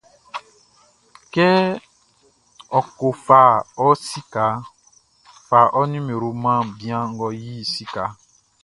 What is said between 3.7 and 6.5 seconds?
ɔ sikaʼn, fa ɔ nimeroʼn